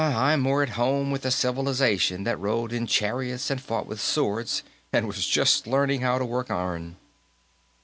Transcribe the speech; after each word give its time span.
I'm 0.01 0.39
more 0.41 0.63
at 0.63 0.69
home 0.69 1.11
with 1.11 1.25
a 1.27 1.29
civilization 1.29 2.23
that 2.23 2.39
rode 2.39 2.73
in 2.73 2.87
chariots 2.87 3.51
and 3.51 3.61
fought 3.61 3.85
with 3.85 4.01
swords 4.01 4.63
and 4.91 5.05
was 5.05 5.27
just 5.27 5.67
learning 5.67 6.01
how 6.01 6.17
to 6.17 6.25
work 6.25 6.49
iron. 6.49 6.95